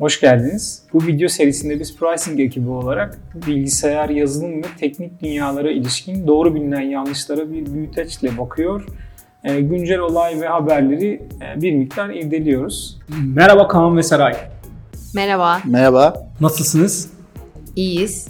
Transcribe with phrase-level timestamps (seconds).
[0.00, 0.82] Hoş geldiniz.
[0.92, 6.80] Bu video serisinde biz pricing ekibi olarak bilgisayar, yazılım ve teknik dünyalara ilişkin doğru bilinen
[6.80, 8.84] yanlışlara bir büyüteçle bakıyor.
[9.44, 12.98] E, güncel olay ve haberleri e, bir miktar irdeliyoruz.
[13.34, 14.36] Merhaba Kaan ve Saray.
[15.14, 16.28] Merhaba, Merhaba.
[16.40, 17.10] Nasılsınız?
[17.76, 18.28] iyiyiz.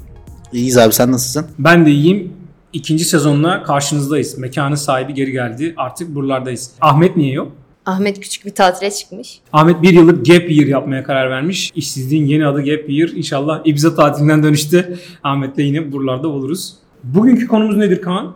[0.52, 1.46] İyiyiz abi sen nasılsın?
[1.58, 2.32] Ben de iyiyim.
[2.72, 4.38] İkinci sezonla karşınızdayız.
[4.38, 5.74] Mekanın sahibi geri geldi.
[5.76, 6.70] Artık buralardayız.
[6.80, 7.52] Ahmet niye yok?
[7.88, 9.40] Ahmet küçük bir tatile çıkmış.
[9.52, 11.72] Ahmet bir yıllık gap year yapmaya karar vermiş.
[11.74, 13.08] İşsizliğin yeni adı gap year.
[13.08, 14.94] İnşallah Ibiza tatilinden dönüşte
[15.24, 16.74] Ahmet'le yine buralarda oluruz.
[17.04, 18.34] Bugünkü konumuz nedir Kaan?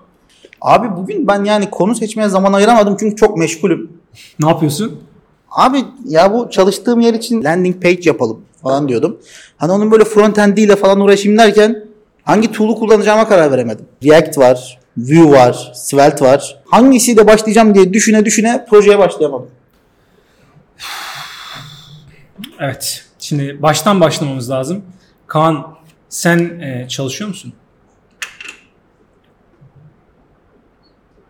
[0.60, 3.90] Abi bugün ben yani konu seçmeye zaman ayıramadım çünkü çok meşgulüm.
[4.40, 5.00] Ne yapıyorsun?
[5.50, 9.18] Abi ya bu çalıştığım yer için landing page yapalım falan diyordum.
[9.56, 11.84] Hani onun böyle front endiyle falan uğraşayım derken
[12.24, 13.86] hangi tool'u kullanacağıma karar veremedim.
[14.04, 16.62] React var, Vue var, Svelte var.
[16.64, 19.50] Hangisiyle başlayacağım diye düşüne düşüne projeye başlayamadım.
[22.60, 23.04] Evet.
[23.18, 24.84] Şimdi baştan başlamamız lazım.
[25.26, 25.76] Kaan
[26.08, 27.52] sen e, çalışıyor musun?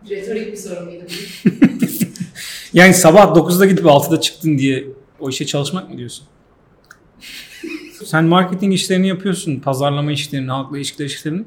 [0.09, 1.03] Retorik bir soru muydu
[2.73, 4.85] Yani sabah 9'da gidip 6'da çıktın diye
[5.19, 6.27] o işe çalışmak mı diyorsun?
[8.05, 11.43] Sen marketing işlerini yapıyorsun, pazarlama işlerini, halkla ilişkiler işlerini.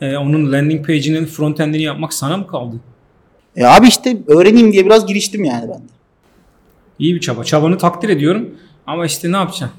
[0.00, 2.76] Ee, onun landing page'inin front end'ini yapmak sana mı kaldı?
[3.56, 5.92] E abi işte öğreneyim diye biraz giriştim yani ben de.
[6.98, 7.44] İyi bir çaba.
[7.44, 8.50] Çabanı takdir ediyorum.
[8.86, 9.70] Ama işte ne yapacaksın?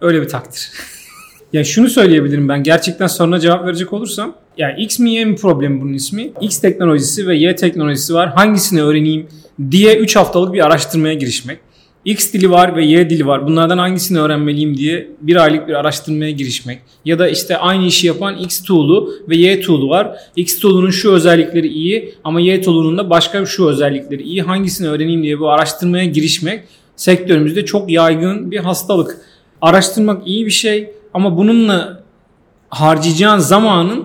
[0.00, 0.70] Öyle bir takdir.
[1.52, 4.34] ya şunu söyleyebilirim ben gerçekten soruna cevap verecek olursam.
[4.58, 6.32] Ya X mi Y mi problemi bunun ismi?
[6.40, 8.28] X teknolojisi ve Y teknolojisi var.
[8.28, 9.28] Hangisini öğreneyim
[9.70, 11.58] diye 3 haftalık bir araştırmaya girişmek.
[12.06, 13.46] X dili var ve Y dili var.
[13.46, 16.78] Bunlardan hangisini öğrenmeliyim diye bir aylık bir araştırmaya girişmek.
[17.04, 20.16] Ya da işte aynı işi yapan X tool'u ve Y tool'u var.
[20.36, 24.42] X tool'unun şu özellikleri iyi ama Y tool'unun da başka şu özellikleri iyi.
[24.42, 26.62] Hangisini öğreneyim diye bu araştırmaya girişmek
[26.96, 29.18] sektörümüzde çok yaygın bir hastalık.
[29.60, 32.02] Araştırmak iyi bir şey ama bununla
[32.68, 34.04] harcayacağın zamanın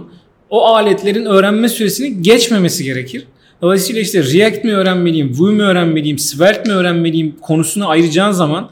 [0.50, 3.28] o aletlerin öğrenme süresini geçmemesi gerekir.
[3.62, 8.70] Dolayısıyla işte React mi öğrenmeliyim, Vue mi öğrenmeliyim, Svelte mi öğrenmeliyim konusunu ayıracağın zaman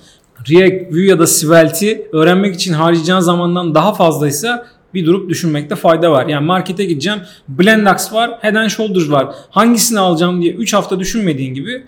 [0.50, 6.11] React, Vue ya da Svelte'i öğrenmek için harcayacağın zamandan daha fazlaysa bir durup düşünmekte fayda
[6.11, 6.27] var.
[6.27, 9.27] Yani markete gideceğim, Blendax var, Head and Shoulders var.
[9.50, 11.83] Hangisini alacağım diye 3 hafta düşünmediğin gibi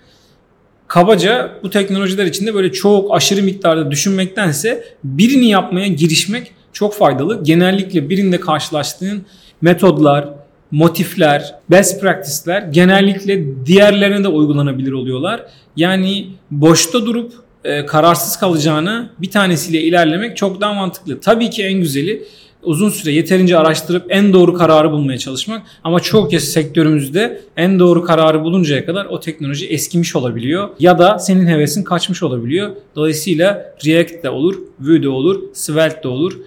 [0.88, 7.44] kabaca bu teknolojiler içinde böyle çok aşırı miktarda düşünmektense birini yapmaya girişmek çok faydalı.
[7.44, 9.26] Genellikle birinde karşılaştığın
[9.60, 10.28] metodlar,
[10.72, 15.46] motifler, best practice'ler genellikle diğerlerine de uygulanabilir oluyorlar.
[15.76, 17.32] Yani boşta durup
[17.64, 21.20] e, kararsız kalacağına bir tanesiyle ilerlemek çok daha mantıklı.
[21.20, 22.22] Tabii ki en güzeli
[22.62, 25.62] uzun süre yeterince araştırıp en doğru kararı bulmaya çalışmak.
[25.84, 30.68] Ama çok kez sektörümüzde en doğru kararı buluncaya kadar o teknoloji eskimiş olabiliyor.
[30.78, 32.70] Ya da senin hevesin kaçmış olabiliyor.
[32.96, 36.38] Dolayısıyla React de olur, Vue de olur, Svelte de olur.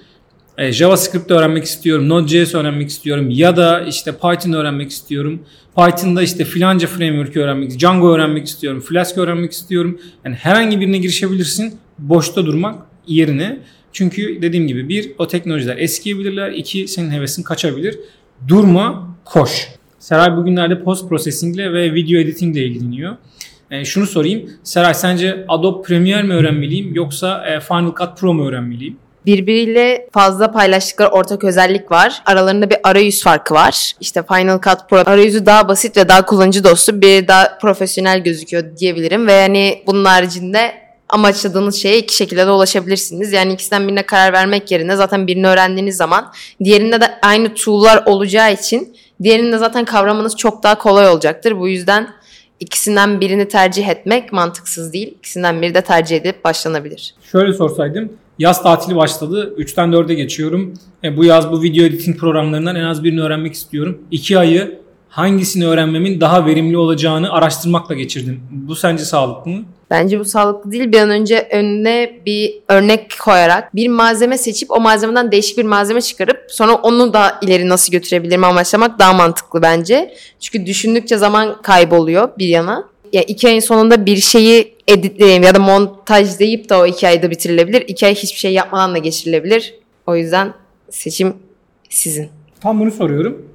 [0.58, 5.42] E, JavaScript öğrenmek istiyorum, Node.js öğrenmek istiyorum ya da işte Python öğrenmek istiyorum.
[5.78, 10.00] Python'da işte filanca framework öğrenmek, Django öğrenmek istiyorum, Flask öğrenmek istiyorum.
[10.26, 11.80] Yani herhangi birine girişebilirsin.
[12.00, 13.60] Boşta durmak yerine.
[13.92, 16.52] Çünkü dediğim gibi bir o teknolojiler eskiyebilirler.
[16.52, 18.00] iki senin hevesin kaçabilir.
[18.48, 19.68] Durma, koş.
[20.00, 23.16] Seray bugünlerde post processing ile ve video editing ile ilgileniyor.
[23.72, 24.50] E, şunu sorayım.
[24.64, 28.98] Seray sence Adobe Premiere mi öğrenmeliyim yoksa e, Final Cut Pro mu öğrenmeliyim?
[29.26, 32.22] Birbiriyle fazla paylaştıkları ortak özellik var.
[32.26, 33.94] Aralarında bir arayüz farkı var.
[34.00, 38.78] İşte Final Cut Pro arayüzü daha basit ve daha kullanıcı dostu, bir daha profesyonel gözüküyor
[38.78, 39.28] diyebilirim.
[39.28, 43.32] Ve yani bunun haricinde amaçladığınız şeye iki şekilde de ulaşabilirsiniz.
[43.32, 48.54] Yani ikisinden birine karar vermek yerine zaten birini öğrendiğiniz zaman diğerinde de aynı tool'lar olacağı
[48.54, 51.60] için diğerini de zaten kavramanız çok daha kolay olacaktır.
[51.60, 52.08] Bu yüzden
[52.60, 55.14] ikisinden birini tercih etmek mantıksız değil.
[55.18, 57.16] İkisinden biri de tercih edip başlanabilir.
[57.32, 58.10] Şöyle sorsaydım.
[58.40, 59.54] Yaz tatili başladı.
[59.58, 60.74] 3'ten 4'e geçiyorum.
[61.04, 64.02] E, bu yaz bu video editing programlarından en az birini öğrenmek istiyorum.
[64.12, 64.80] 2 ayı
[65.10, 68.42] hangisini öğrenmemin daha verimli olacağını araştırmakla geçirdim.
[68.52, 69.64] Bu sence sağlıklı mı?
[69.90, 70.92] Bence bu sağlıklı değil.
[70.92, 76.02] Bir an önce önüne bir örnek koyarak bir malzeme seçip o malzemeden değişik bir malzeme
[76.02, 80.14] çıkarıp sonra onu da ileri nasıl götürebilirim amaçlamak daha mantıklı bence.
[80.40, 82.95] Çünkü düşündükçe zaman kayboluyor bir yana.
[83.14, 87.84] Ya iki ayın sonunda bir şeyi editleyeyim ya da montajlayıp da o iki ayda bitirilebilir.
[87.88, 89.74] İki ay hiçbir şey yapmadan da geçirilebilir.
[90.08, 90.54] O yüzden
[90.90, 91.34] seçim
[91.90, 92.30] sizin.
[92.62, 93.46] Tam bunu soruyorum.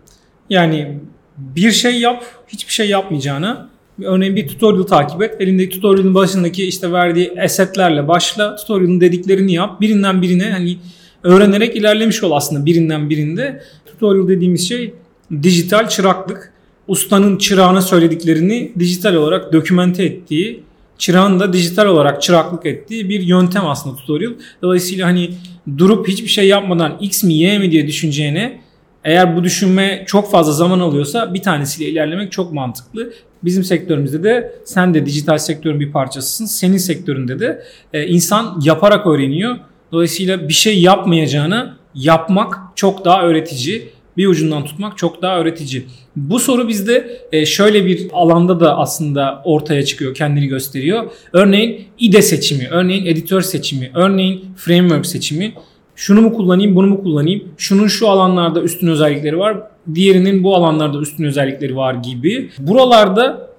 [0.50, 0.99] Yani
[1.38, 3.70] bir şey yap, hiçbir şey yapmayacağına
[4.05, 5.37] örneğin bir tutorial takip et.
[5.41, 8.56] Elindeki tutorial'ın başındaki işte verdiği esetlerle başla.
[8.56, 9.81] Tutorial'ın dediklerini yap.
[9.81, 10.76] Birinden birine hani
[11.23, 13.62] öğrenerek ilerlemiş ol aslında birinden birinde.
[13.87, 14.94] Tutorial dediğimiz şey
[15.43, 16.52] dijital çıraklık.
[16.90, 20.62] Ustanın çırağına söylediklerini dijital olarak dokümente ettiği
[20.98, 24.32] çırağın da dijital olarak çıraklık ettiği bir yöntem aslında tutorial.
[24.62, 25.31] Dolayısıyla hani
[25.78, 28.60] durup hiçbir şey yapmadan X mi Y mi diye düşüneceğine
[29.04, 33.12] eğer bu düşünme çok fazla zaman alıyorsa bir tanesiyle ilerlemek çok mantıklı.
[33.44, 36.44] Bizim sektörümüzde de sen de dijital sektörün bir parçasısın.
[36.46, 39.56] Senin sektöründe de e, insan yaparak öğreniyor.
[39.92, 44.00] Dolayısıyla bir şey yapmayacağına yapmak çok daha öğretici.
[44.17, 45.87] Bir ucundan tutmak çok daha öğretici.
[46.17, 51.11] Bu soru bizde e, şöyle bir alanda da aslında ortaya çıkıyor, kendini gösteriyor.
[51.33, 55.53] Örneğin IDE seçimi, örneğin editör seçimi, örneğin framework seçimi.
[55.97, 57.45] Şunu mu kullanayım, bunu mu kullanayım?
[57.57, 59.57] Şunun şu alanlarda üstün özellikleri var,
[59.95, 62.51] diğerinin bu alanlarda üstün özellikleri var gibi.
[62.59, 63.51] Buralarda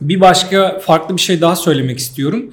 [0.00, 2.50] bir başka farklı bir şey daha söylemek istiyorum.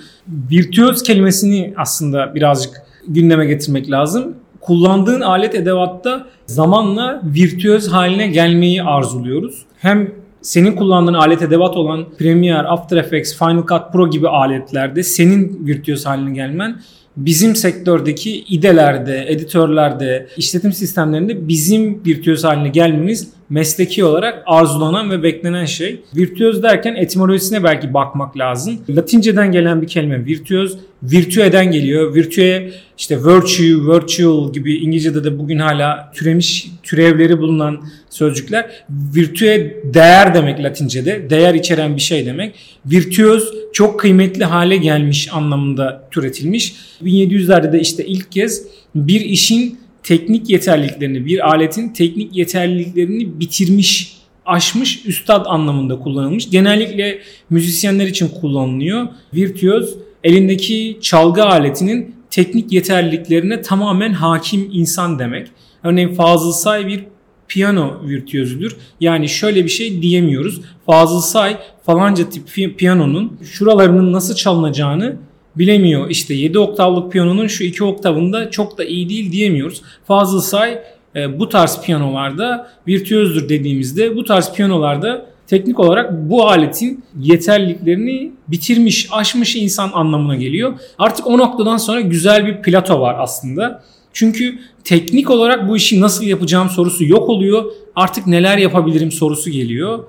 [0.51, 4.35] Virtüöz kelimesini aslında birazcık gündeme getirmek lazım.
[4.61, 9.65] Kullandığın alet edevatta zamanla virtüöz haline gelmeyi arzuluyoruz.
[9.77, 10.11] Hem
[10.41, 16.05] senin kullandığın alet edevat olan Premiere, After Effects, Final Cut Pro gibi aletlerde senin virtüöz
[16.05, 16.81] haline gelmen
[17.17, 25.65] bizim sektördeki idelerde, editörlerde, işletim sistemlerinde bizim virtüöz haline gelmemiz mesleki olarak arzulanan ve beklenen
[25.65, 26.01] şey.
[26.15, 28.79] Virtüöz derken etimolojisine belki bakmak lazım.
[28.89, 32.15] Latinceden gelen bir kelime virtüöz, virtüeden geliyor.
[32.15, 38.85] Virtüe işte virtue, virtual gibi İngilizce'de de bugün hala türemiş türevleri bulunan sözcükler.
[38.89, 41.29] Virtüe değer demek Latince'de.
[41.29, 42.55] Değer içeren bir şey demek.
[42.85, 46.75] Virtüöz çok kıymetli hale gelmiş anlamında türetilmiş.
[47.03, 48.63] 1700'lerde de işte ilk kez
[48.95, 56.49] bir işin teknik yeterliliklerini, bir aletin teknik yeterliliklerini bitirmiş, aşmış üstad anlamında kullanılmış.
[56.49, 57.19] Genellikle
[57.49, 59.07] müzisyenler için kullanılıyor.
[59.33, 65.47] Virtüöz elindeki çalgı aletinin teknik yeterliliklerine tamamen hakim insan demek.
[65.83, 67.03] Örneğin Fazıl Say bir
[67.47, 68.75] piyano virtüözüdür.
[68.99, 70.61] Yani şöyle bir şey diyemiyoruz.
[70.85, 75.15] Fazıl Say falanca tip piyanonun şuralarının nasıl çalınacağını
[75.55, 76.09] bilemiyor.
[76.09, 79.81] İşte 7 oktavlık piyanonun şu 2 oktavında çok da iyi değil diyemiyoruz.
[80.07, 80.79] Fazıl Say
[81.15, 89.07] e, bu tarz piyanolarda virtüözdür dediğimizde bu tarz piyanolarda teknik olarak bu aletin yeterliliklerini bitirmiş,
[89.11, 90.73] aşmış insan anlamına geliyor.
[90.99, 93.83] Artık o noktadan sonra güzel bir plato var aslında.
[94.13, 97.71] Çünkü teknik olarak bu işi nasıl yapacağım sorusu yok oluyor.
[97.95, 100.03] Artık neler yapabilirim sorusu geliyor.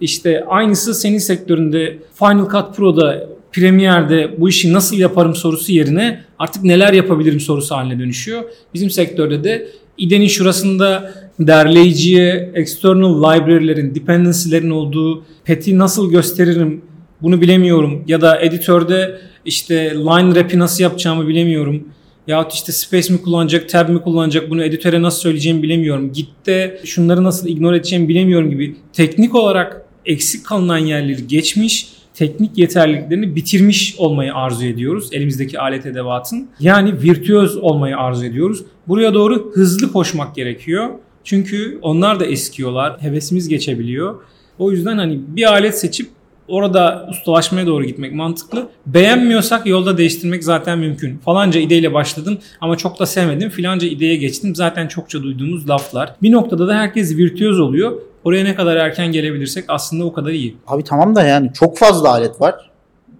[0.00, 6.64] İşte aynısı senin sektöründe Final Cut Pro'da Premiere'de bu işi nasıl yaparım sorusu yerine artık
[6.64, 8.42] neler yapabilirim sorusu haline dönüşüyor.
[8.74, 9.68] Bizim sektörde de
[9.98, 16.82] IDE'nin şurasında derleyiciye external library'lerin, dependency'lerin olduğu pet'i nasıl gösteririm
[17.22, 18.04] bunu bilemiyorum.
[18.06, 21.88] Ya da editörde işte line wrap'i nasıl yapacağımı bilemiyorum.
[22.26, 26.12] Yahut işte space mi kullanacak, tab mi kullanacak bunu editöre nasıl söyleyeceğimi bilemiyorum.
[26.12, 33.36] Git'te şunları nasıl ignore edeceğimi bilemiyorum gibi teknik olarak eksik kalınan yerleri geçmiş teknik yeterliliklerini
[33.36, 36.48] bitirmiş olmayı arzu ediyoruz elimizdeki alet edevatın.
[36.60, 38.64] Yani virtüöz olmayı arzu ediyoruz.
[38.88, 40.88] Buraya doğru hızlı koşmak gerekiyor.
[41.24, 43.02] Çünkü onlar da eskiyorlar.
[43.02, 44.14] Hevesimiz geçebiliyor.
[44.58, 46.08] O yüzden hani bir alet seçip
[46.48, 48.68] orada ustalaşmaya doğru gitmek mantıklı.
[48.86, 51.18] Beğenmiyorsak yolda değiştirmek zaten mümkün.
[51.18, 53.50] Falanca ideyle başladım ama çok da sevmedim.
[53.50, 54.54] Filanca ideye geçtim.
[54.54, 56.14] Zaten çokça duyduğumuz laflar.
[56.22, 57.92] Bir noktada da herkes virtüöz oluyor.
[58.24, 60.56] Oraya ne kadar erken gelebilirsek aslında o kadar iyi.
[60.66, 62.54] Abi tamam da yani çok fazla alet var.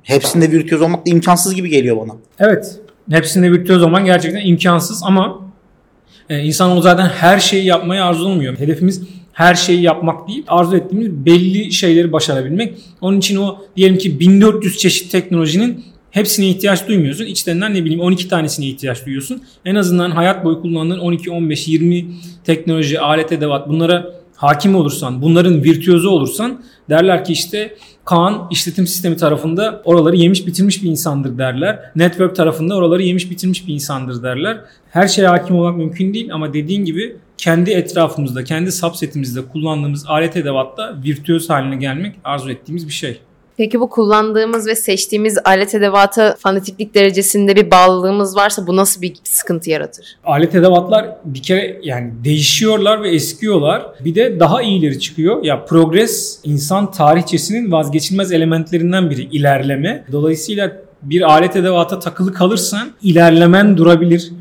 [0.02, 2.12] Hepsinde virtüöz olmak da imkansız gibi geliyor bana.
[2.38, 2.80] Evet.
[3.10, 5.38] Hepsinde virtüöz olman gerçekten imkansız ama
[6.30, 8.58] e, insan o zaten her şeyi yapmayı arzulamıyor.
[8.58, 9.02] Hedefimiz
[9.34, 12.74] her şeyi yapmak değil, arzu ettiğimiz belli şeyleri başarabilmek.
[13.00, 17.24] Onun için o diyelim ki 1400 çeşit teknolojinin hepsine ihtiyaç duymuyorsun.
[17.24, 19.42] İçlerinden ne bileyim 12 tanesine ihtiyaç duyuyorsun.
[19.64, 22.06] En azından hayat boyu kullandığın 12, 15, 20
[22.44, 29.16] teknoloji, alet, edevat bunlara hakim olursan, bunların virtüözü olursan derler ki işte Kaan işletim sistemi
[29.16, 31.80] tarafında oraları yemiş bitirmiş bir insandır derler.
[31.96, 34.60] Network tarafında oraları yemiş bitirmiş bir insandır derler.
[34.90, 40.36] Her şeye hakim olmak mümkün değil ama dediğin gibi kendi etrafımızda, kendi subsetimizde kullandığımız alet
[40.36, 43.20] edevatta virtüöz haline gelmek arzu ettiğimiz bir şey.
[43.56, 49.14] Peki bu kullandığımız ve seçtiğimiz alet edevata fanatiklik derecesinde bir bağlılığımız varsa bu nasıl bir
[49.24, 50.06] sıkıntı yaratır?
[50.24, 53.86] Alet edevatlar bir kere yani değişiyorlar ve eskiyorlar.
[54.00, 55.44] Bir de daha iyileri çıkıyor.
[55.44, 60.04] Ya progres insan tarihçesinin vazgeçilmez elementlerinden biri ilerleme.
[60.12, 60.72] Dolayısıyla
[61.02, 64.32] bir alet edevata takılı kalırsan ilerlemen durabilir.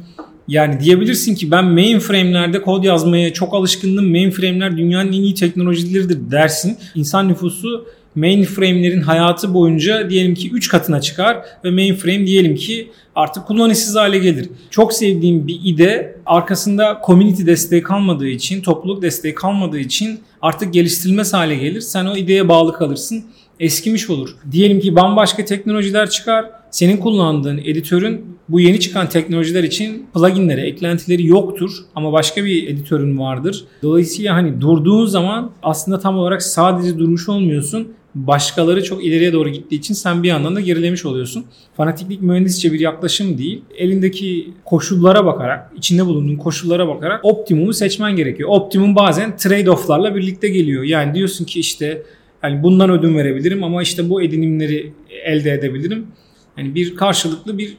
[0.48, 4.12] Yani diyebilirsin ki ben mainframe'lerde kod yazmaya çok alışkındım.
[4.12, 6.78] Mainframe'ler dünyanın en iyi teknolojileridir dersin.
[6.96, 7.86] İnsan nüfusu
[8.16, 14.20] mainframe'lerin hayatı boyunca diyelim ki 3 katına çıkar ve mainframe diyelim ki artık kullanışsız hale
[14.20, 14.50] gelir.
[14.70, 21.34] Çok sevdiğim bir ide arkasında community desteği kalmadığı için, topluluk desteği kalmadığı için artık geliştirilmez
[21.34, 21.82] hale gelir.
[21.82, 23.26] Sen o ideye bağlı kalırsın
[23.60, 24.36] eskimiş olur.
[24.52, 26.63] Diyelim ki bambaşka teknolojiler çıkar.
[26.74, 33.20] Senin kullandığın editörün bu yeni çıkan teknolojiler için pluginleri, eklentileri yoktur ama başka bir editörün
[33.20, 33.66] vardır.
[33.84, 37.88] Dolayısıyla hani durduğun zaman aslında tam olarak sadece durmuş olmuyorsun.
[38.16, 41.46] Başkaları çok ileriye doğru gittiği için sen bir yandan da gerilemiş oluyorsun.
[41.78, 43.62] Fanatiklik mühendisçe bir yaklaşım değil.
[43.78, 48.50] Elindeki koşullara bakarak, içinde bulunduğun koşullara bakarak optimumu seçmen gerekiyor.
[48.52, 50.84] Optimum bazen trade-off'larla birlikte geliyor.
[50.84, 52.04] Yani diyorsun ki işte
[52.42, 54.94] hani bundan ödün verebilirim ama işte bu edinimleri
[55.26, 56.08] elde edebilirim.
[56.58, 57.78] Yani bir karşılıklı bir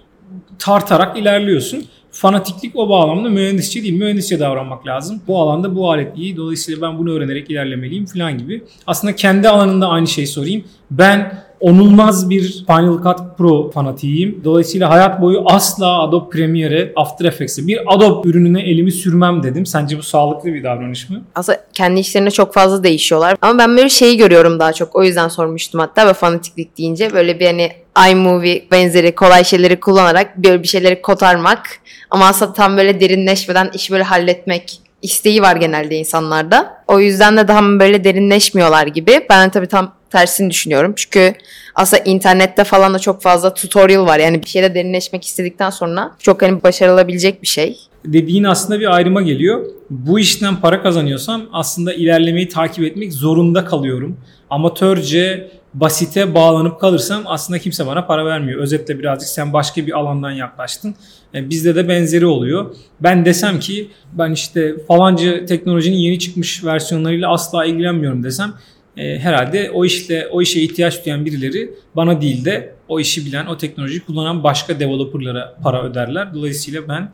[0.59, 1.85] tartarak ilerliyorsun.
[2.11, 3.95] Fanatiklik o bağlamda mühendisçe değil.
[3.95, 5.23] Mühendisçe davranmak lazım.
[5.27, 6.37] Bu alanda bu alet iyi.
[6.37, 8.65] Dolayısıyla ben bunu öğrenerek ilerlemeliyim falan gibi.
[8.87, 10.65] Aslında kendi alanında aynı şeyi sorayım.
[10.91, 14.41] Ben onulmaz bir Final Cut Pro fanatiyim.
[14.45, 19.67] Dolayısıyla hayat boyu asla Adobe Premiere, After Effects'e bir Adobe ürününe elimi sürmem dedim.
[19.67, 21.23] Sence bu sağlıklı bir davranış mı?
[21.35, 23.37] Aslında kendi işlerinde çok fazla değişiyorlar.
[23.43, 24.97] Ama ben böyle şeyi görüyorum daha çok.
[24.97, 27.71] O yüzden sormuştum hatta ve fanatiklik deyince böyle bir hani
[28.11, 31.67] iMovie benzeri kolay şeyleri kullanarak böyle bir şeyleri kotarmak
[32.11, 36.85] ama aslında tam böyle derinleşmeden işi böyle halletmek isteği var genelde insanlarda.
[36.89, 39.27] O yüzden de daha böyle derinleşmiyorlar gibi.
[39.31, 40.93] Ben tabii tam tersini düşünüyorum.
[40.97, 41.35] Çünkü
[41.75, 44.19] aslında internette falan da çok fazla tutorial var.
[44.19, 47.81] Yani bir şeyde derinleşmek istedikten sonra çok hani başarılabilecek bir şey.
[48.05, 49.67] Dediğin aslında bir ayrıma geliyor.
[49.91, 54.17] Bu işten para kazanıyorsam aslında ilerlemeyi takip etmek zorunda kalıyorum.
[54.51, 58.61] Amatörce basite bağlanıp kalırsam aslında kimse bana para vermiyor.
[58.61, 60.95] Özetle birazcık sen başka bir alandan yaklaştın.
[61.35, 62.75] E, bizde de benzeri oluyor.
[63.01, 68.55] Ben desem ki ben işte falanca teknolojinin yeni çıkmış versiyonlarıyla asla ilgilenmiyorum desem
[68.97, 73.47] e, herhalde o işle o işe ihtiyaç duyan birileri bana değil de o işi bilen,
[73.47, 76.35] o teknolojiyi kullanan başka developerlara para öderler.
[76.35, 77.11] Dolayısıyla ben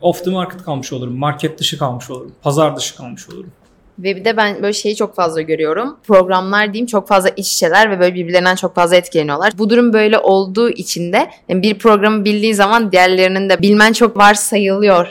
[0.00, 1.18] off the market kalmış olurum.
[1.18, 2.32] Market dışı kalmış olurum.
[2.42, 3.50] Pazar dışı kalmış olurum.
[3.98, 5.96] Ve bir de ben böyle şeyi çok fazla görüyorum.
[6.06, 9.52] Programlar diyeyim çok fazla iç içeler ve böyle birbirlerinden çok fazla etkileniyorlar.
[9.58, 14.16] Bu durum böyle olduğu için de yani bir programı bildiğin zaman diğerlerinin de bilmen çok
[14.16, 15.06] varsayılıyor.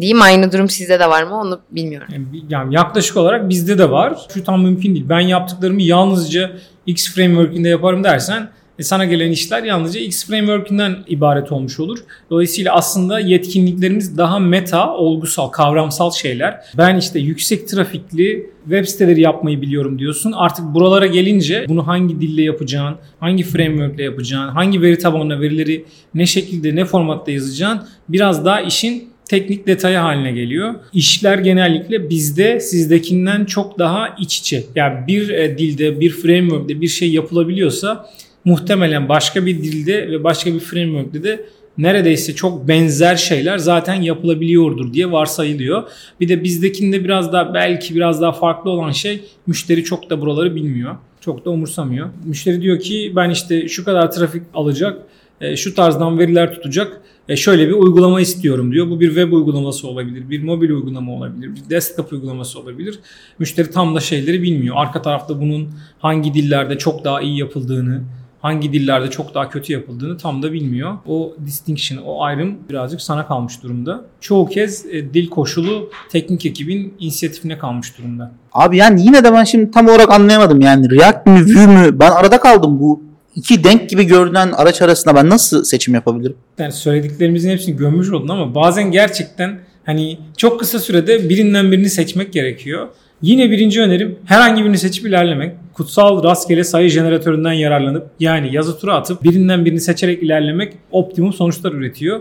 [0.00, 2.08] Diyeyim aynı durum sizde de var mı onu bilmiyorum.
[2.12, 4.26] Yani, yani yaklaşık olarak bizde de var.
[4.34, 5.06] Şu tam mümkün değil.
[5.08, 6.50] Ben yaptıklarımı yalnızca
[6.86, 8.50] X framework'ünde yaparım dersen
[8.82, 11.98] sana gelen işler yalnızca X framework'ünden ibaret olmuş olur.
[12.30, 16.60] Dolayısıyla aslında yetkinliklerimiz daha meta, olgusal, kavramsal şeyler.
[16.78, 20.32] Ben işte yüksek trafikli web siteleri yapmayı biliyorum diyorsun.
[20.32, 26.26] Artık buralara gelince bunu hangi dille yapacağın, hangi framework'le yapacağın, hangi veri tabanına verileri ne
[26.26, 30.74] şekilde, ne formatta yazacağın biraz daha işin teknik detayı haline geliyor.
[30.92, 34.64] İşler genellikle bizde sizdekinden çok daha iç içe.
[34.74, 38.10] Yani bir e, dilde, bir framework'te bir şey yapılabiliyorsa
[38.46, 41.44] muhtemelen başka bir dilde ve başka bir framework'te de
[41.78, 45.82] neredeyse çok benzer şeyler zaten yapılabiliyordur diye varsayılıyor.
[46.20, 50.54] Bir de bizdekinde biraz daha belki biraz daha farklı olan şey müşteri çok da buraları
[50.54, 50.96] bilmiyor.
[51.20, 52.08] Çok da umursamıyor.
[52.24, 55.02] Müşteri diyor ki ben işte şu kadar trafik alacak,
[55.40, 58.90] e, şu tarzdan veriler tutacak, e, şöyle bir uygulama istiyorum diyor.
[58.90, 62.98] Bu bir web uygulaması olabilir, bir mobil uygulama olabilir, bir desktop uygulaması olabilir.
[63.38, 64.74] Müşteri tam da şeyleri bilmiyor.
[64.78, 68.02] Arka tarafta bunun hangi dillerde çok daha iyi yapıldığını,
[68.46, 70.94] hangi dillerde çok daha kötü yapıldığını tam da bilmiyor.
[71.06, 74.04] O distinction, o ayrım birazcık sana kalmış durumda.
[74.20, 78.32] Çoğu kez e, dil koşulu teknik ekibin inisiyatifine kalmış durumda.
[78.52, 82.10] Abi yani yine de ben şimdi tam olarak anlayamadım yani React mi Vue mü ben
[82.10, 83.02] arada kaldım bu
[83.36, 86.36] iki denk gibi görünen araç arasında ben nasıl seçim yapabilirim?
[86.58, 92.32] Yani söylediklerimizin hepsini gömmüş oldun ama bazen gerçekten hani çok kısa sürede birinden birini seçmek
[92.32, 92.88] gerekiyor.
[93.22, 95.56] Yine birinci önerim herhangi birini seçip ilerlemek.
[95.76, 101.72] Kutsal rastgele sayı jeneratöründen yararlanıp yani yazı tura atıp birinden birini seçerek ilerlemek optimum sonuçlar
[101.72, 102.20] üretiyor.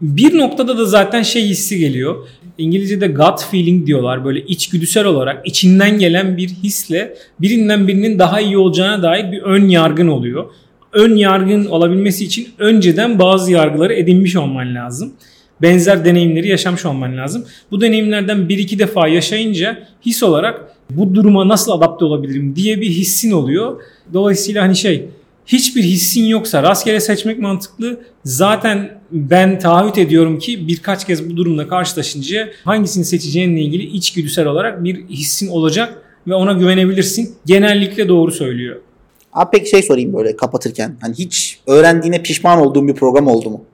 [0.00, 2.28] Bir noktada da zaten şey hissi geliyor.
[2.58, 4.24] İngilizce'de gut feeling diyorlar.
[4.24, 9.68] Böyle içgüdüsel olarak içinden gelen bir hisle birinden birinin daha iyi olacağına dair bir ön
[9.68, 10.44] yargın oluyor.
[10.92, 15.12] Ön yargın olabilmesi için önceden bazı yargıları edinmiş olman lazım
[15.62, 17.44] benzer deneyimleri yaşamış olman lazım.
[17.70, 20.60] Bu deneyimlerden bir iki defa yaşayınca his olarak
[20.96, 23.82] bu duruma nasıl adapte olabilirim diye bir hissin oluyor.
[24.12, 25.08] Dolayısıyla hani şey
[25.46, 28.00] hiçbir hissin yoksa rastgele seçmek mantıklı.
[28.24, 34.84] Zaten ben taahhüt ediyorum ki birkaç kez bu durumla karşılaşınca hangisini seçeceğinle ilgili içgüdüsel olarak
[34.84, 37.34] bir hissin olacak ve ona güvenebilirsin.
[37.46, 38.76] Genellikle doğru söylüyor.
[39.32, 40.96] Abi peki şey sorayım böyle kapatırken.
[41.00, 43.64] Hani hiç öğrendiğine pişman olduğun bir program oldu mu?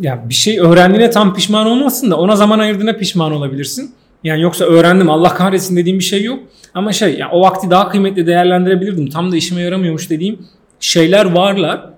[0.00, 3.90] Ya bir şey öğrendiğine tam pişman olmasın da ona zaman ayırdığına pişman olabilirsin.
[4.24, 6.38] Yani yoksa öğrendim Allah kahretsin dediğim bir şey yok.
[6.74, 9.10] Ama şey yani o vakti daha kıymetli değerlendirebilirdim.
[9.10, 10.38] Tam da işime yaramıyormuş dediğim
[10.80, 11.92] şeyler varlar.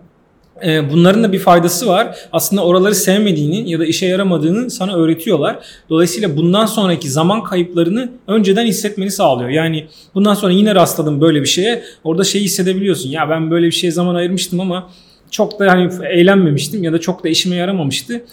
[0.67, 2.17] Ee, Bunların da bir faydası var.
[2.33, 5.59] Aslında oraları sevmediğini ya da işe yaramadığını sana öğretiyorlar.
[5.91, 9.51] Dolayısıyla bundan sonraki zaman kayıplarını önceden hissetmeni sağlıyor.
[9.51, 11.83] Yani bundan sonra yine rastladım böyle bir şeye.
[12.05, 13.11] Orada şeyi hissedebiliyorsun.
[13.11, 14.91] Ya ben böyle bir şeye zaman ayırmıştım ama
[15.31, 18.25] çok da hani eğlenmemiştim ya da çok da işime yaramamıştı.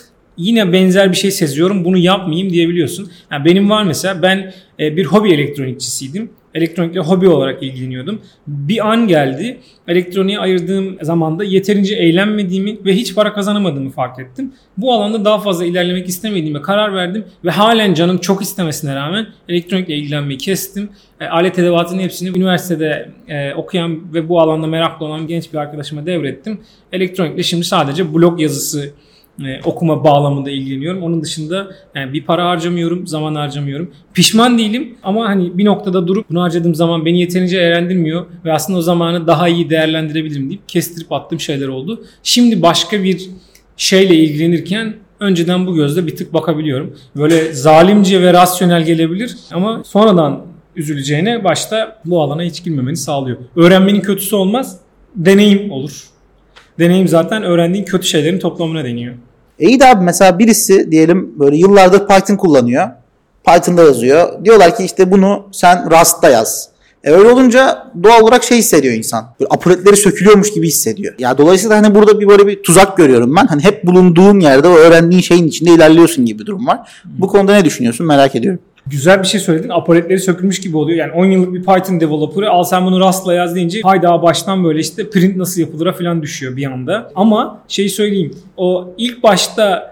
[0.41, 3.12] Yine benzer bir şey seziyorum bunu yapmayayım diyebiliyorsun.
[3.31, 6.29] Yani benim var mesela ben e, bir hobi elektronikçisiydim.
[6.53, 8.21] Elektronikle hobi olarak ilgileniyordum.
[8.48, 9.57] Bir an geldi
[9.88, 14.53] elektroniğe ayırdığım zamanda yeterince eğlenmediğimi ve hiç para kazanamadığımı fark ettim.
[14.77, 19.95] Bu alanda daha fazla ilerlemek istemediğime karar verdim ve halen canım çok istemesine rağmen elektronikle
[19.95, 20.89] ilgilenmeyi kestim.
[21.19, 26.05] E, alet edevatının hepsini üniversitede e, okuyan ve bu alanda meraklı olan genç bir arkadaşıma
[26.05, 26.60] devrettim.
[26.93, 28.93] Elektronikle şimdi sadece blog yazısı
[29.39, 31.03] e, okuma bağlamında ilgileniyorum.
[31.03, 33.91] Onun dışında yani bir para harcamıyorum, zaman harcamıyorum.
[34.13, 38.79] Pişman değilim ama hani bir noktada durup bunu harcadığım zaman beni yeterince eğlendirmiyor ve aslında
[38.79, 42.03] o zamanı daha iyi değerlendirebilirim deyip kestirip attığım şeyler oldu.
[42.23, 43.29] Şimdi başka bir
[43.77, 46.97] şeyle ilgilenirken önceden bu gözle bir tık bakabiliyorum.
[47.15, 50.45] Böyle zalimce ve rasyonel gelebilir ama sonradan
[50.75, 53.38] üzüleceğine başta bu alana hiç girmemeni sağlıyor.
[53.55, 54.79] Öğrenmenin kötüsü olmaz,
[55.15, 56.03] deneyim olur.
[56.79, 59.13] Deneyim zaten öğrendiğin kötü şeylerin toplamına deniyor.
[59.59, 62.89] E iyi de abi mesela birisi diyelim böyle yıllardır Python kullanıyor.
[63.47, 64.45] Python'da yazıyor.
[64.45, 66.71] Diyorlar ki işte bunu sen Rust'ta yaz.
[67.03, 69.25] E öyle olunca doğal olarak şey hissediyor insan.
[69.39, 71.13] Böyle apuletleri sökülüyormuş gibi hissediyor.
[71.19, 73.47] Ya dolayısıyla hani burada bir böyle bir tuzak görüyorum ben.
[73.47, 76.79] Hani hep bulunduğun yerde o öğrendiğin şeyin içinde ilerliyorsun gibi bir durum var.
[77.05, 78.59] Bu konuda ne düşünüyorsun merak ediyorum.
[78.88, 79.69] Güzel bir şey söyledin.
[79.69, 80.97] Apoletleri sökülmüş gibi oluyor.
[80.97, 84.79] Yani 10 yıllık bir Python developer'ı al sen bunu Rust'la yaz deyince hayda baştan böyle
[84.79, 87.11] işte print nasıl yapılır'a falan düşüyor bir anda.
[87.15, 88.35] Ama şey söyleyeyim.
[88.57, 89.91] O ilk başta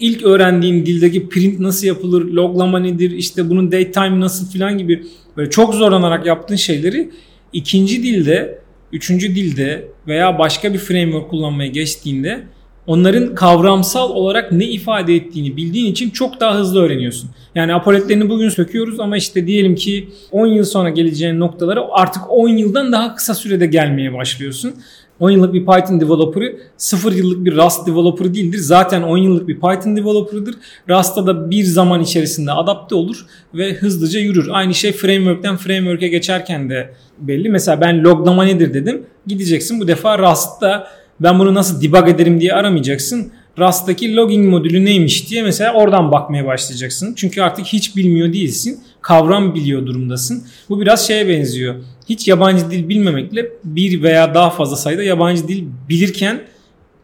[0.00, 5.04] ilk öğrendiğin dildeki print nasıl yapılır, loglama nedir, işte bunun datetime nasıl falan gibi
[5.36, 7.10] böyle çok zorlanarak yaptığın şeyleri
[7.52, 8.58] ikinci dilde,
[8.92, 12.42] üçüncü dilde veya başka bir framework kullanmaya geçtiğinde
[12.86, 17.30] onların kavramsal olarak ne ifade ettiğini bildiğin için çok daha hızlı öğreniyorsun.
[17.54, 22.48] Yani apoletlerini bugün söküyoruz ama işte diyelim ki 10 yıl sonra geleceğin noktalara artık 10
[22.48, 24.74] yıldan daha kısa sürede gelmeye başlıyorsun.
[25.20, 28.58] 10 yıllık bir Python developer'ı 0 yıllık bir Rust developer'ı değildir.
[28.58, 30.54] Zaten 10 yıllık bir Python developer'ıdır.
[30.90, 34.48] Rust'ta da bir zaman içerisinde adapte olur ve hızlıca yürür.
[34.52, 37.48] Aynı şey framework'ten framework'e geçerken de belli.
[37.48, 39.06] Mesela ben loglama nedir dedim.
[39.26, 40.86] Gideceksin bu defa Rust'ta
[41.20, 43.32] ben bunu nasıl debug ederim diye aramayacaksın.
[43.58, 47.14] Rust'taki logging modülü neymiş diye mesela oradan bakmaya başlayacaksın.
[47.16, 48.80] Çünkü artık hiç bilmiyor değilsin.
[49.00, 50.44] Kavram biliyor durumdasın.
[50.68, 51.74] Bu biraz şeye benziyor.
[52.08, 56.40] Hiç yabancı dil bilmemekle bir veya daha fazla sayıda yabancı dil bilirken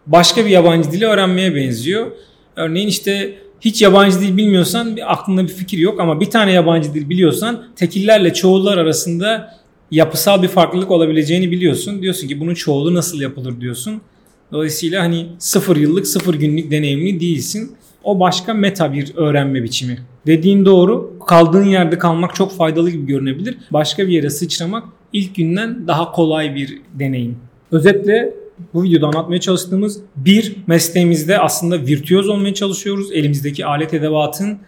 [0.07, 2.07] başka bir yabancı dili öğrenmeye benziyor.
[2.57, 7.09] Örneğin işte hiç yabancı dil bilmiyorsan aklında bir fikir yok ama bir tane yabancı dil
[7.11, 9.60] biliyorsan tekillerle çoğullar arasında
[9.91, 12.03] yapısal bir farklılık olabileceğini biliyorsun.
[12.03, 14.01] Diyorsun ki bunun çoğulu nasıl yapılır diyorsun.
[14.53, 17.77] Dolayısıyla hani sıfır yıllık sıfır günlük deneyimli değilsin.
[18.05, 19.99] O başka meta bir öğrenme biçimi.
[20.27, 21.19] Dediğin doğru.
[21.27, 23.59] Kaldığın yerde kalmak çok faydalı gibi görünebilir.
[23.71, 27.37] Başka bir yere sıçramak ilk günden daha kolay bir deneyim.
[27.73, 28.35] Özetle
[28.75, 33.13] bu videoda anlatmaya çalıştığımız bir mesleğimizde aslında virtüöz olmaya çalışıyoruz.
[33.13, 34.59] Elimizdeki alet edevatın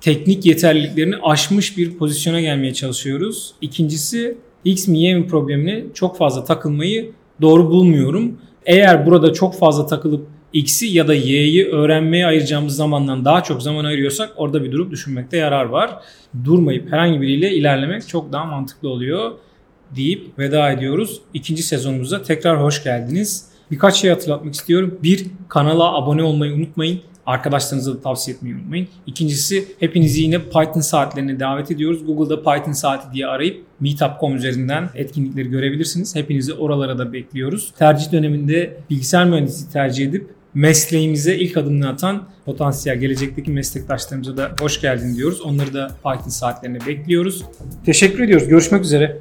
[0.00, 3.54] teknik yeterliliklerini aşmış bir pozisyona gelmeye çalışıyoruz.
[3.60, 8.38] İkincisi X mi Y mi problemine çok fazla takılmayı doğru bulmuyorum.
[8.66, 13.84] Eğer burada çok fazla takılıp X'i ya da Y'yi öğrenmeye ayıracağımız zamandan daha çok zaman
[13.84, 15.90] ayırıyorsak orada bir durup düşünmekte yarar var.
[16.44, 19.32] Durmayıp herhangi biriyle ilerlemek çok daha mantıklı oluyor
[19.96, 21.20] deyip veda ediyoruz.
[21.34, 23.48] İkinci sezonumuza tekrar hoş geldiniz.
[23.70, 24.98] Birkaç şey hatırlatmak istiyorum.
[25.02, 27.00] Bir, kanala abone olmayı unutmayın.
[27.26, 28.88] Arkadaşlarınıza da tavsiye etmeyi unutmayın.
[29.06, 32.06] İkincisi hepinizi yine Python saatlerine davet ediyoruz.
[32.06, 36.16] Google'da Python saati diye arayıp Meetup.com üzerinden etkinlikleri görebilirsiniz.
[36.16, 37.72] Hepinizi oralara da bekliyoruz.
[37.78, 44.80] Tercih döneminde bilgisayar mühendisliği tercih edip mesleğimize ilk adımını atan potansiyel gelecekteki meslektaşlarımıza da hoş
[44.80, 45.40] geldin diyoruz.
[45.40, 47.44] Onları da Python saatlerine bekliyoruz.
[47.86, 48.48] Teşekkür ediyoruz.
[48.48, 49.18] Görüşmek üzere.